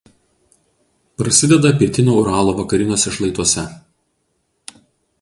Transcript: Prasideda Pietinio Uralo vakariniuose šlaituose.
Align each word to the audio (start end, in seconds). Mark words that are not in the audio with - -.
Prasideda 1.21 1.73
Pietinio 1.83 2.17
Uralo 2.23 2.57
vakariniuose 2.63 3.15
šlaituose. 3.19 3.71